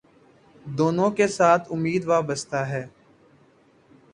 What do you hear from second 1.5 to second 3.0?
امید وابستہ ہے